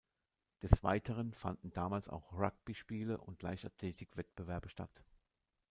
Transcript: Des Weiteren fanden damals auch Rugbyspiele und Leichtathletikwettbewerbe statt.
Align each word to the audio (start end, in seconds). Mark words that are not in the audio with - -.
Des 0.63 0.81
Weiteren 0.83 1.31
fanden 1.35 1.69
damals 1.73 2.09
auch 2.09 2.31
Rugbyspiele 2.33 3.19
und 3.21 3.43
Leichtathletikwettbewerbe 3.43 4.67
statt. 4.67 5.03